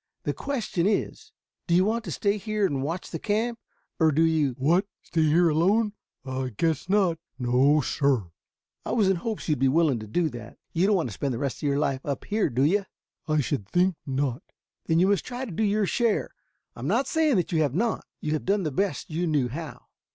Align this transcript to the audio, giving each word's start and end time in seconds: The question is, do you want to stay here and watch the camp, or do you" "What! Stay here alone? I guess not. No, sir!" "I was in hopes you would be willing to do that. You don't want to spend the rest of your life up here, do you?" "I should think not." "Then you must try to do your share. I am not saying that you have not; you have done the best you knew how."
The 0.23 0.33
question 0.33 0.87
is, 0.87 1.31
do 1.67 1.75
you 1.75 1.85
want 1.85 2.03
to 2.05 2.11
stay 2.11 2.37
here 2.39 2.65
and 2.65 2.81
watch 2.81 3.11
the 3.11 3.19
camp, 3.19 3.59
or 3.99 4.11
do 4.11 4.23
you" 4.23 4.55
"What! 4.57 4.87
Stay 5.03 5.21
here 5.21 5.47
alone? 5.49 5.93
I 6.25 6.53
guess 6.57 6.89
not. 6.89 7.19
No, 7.37 7.81
sir!" 7.81 8.23
"I 8.83 8.93
was 8.93 9.09
in 9.11 9.17
hopes 9.17 9.47
you 9.47 9.53
would 9.53 9.59
be 9.59 9.67
willing 9.67 9.99
to 9.99 10.07
do 10.07 10.27
that. 10.29 10.57
You 10.73 10.87
don't 10.87 10.95
want 10.95 11.09
to 11.09 11.13
spend 11.13 11.35
the 11.35 11.37
rest 11.37 11.57
of 11.57 11.67
your 11.67 11.77
life 11.77 12.03
up 12.03 12.25
here, 12.25 12.49
do 12.49 12.63
you?" 12.63 12.85
"I 13.27 13.41
should 13.41 13.69
think 13.69 13.95
not." 14.07 14.41
"Then 14.87 14.97
you 14.97 15.05
must 15.07 15.23
try 15.23 15.45
to 15.45 15.51
do 15.51 15.61
your 15.61 15.85
share. 15.85 16.31
I 16.75 16.79
am 16.79 16.87
not 16.87 17.05
saying 17.05 17.35
that 17.35 17.51
you 17.51 17.61
have 17.61 17.75
not; 17.75 18.03
you 18.21 18.31
have 18.33 18.43
done 18.43 18.63
the 18.63 18.71
best 18.71 19.11
you 19.11 19.27
knew 19.27 19.49
how." 19.49 19.85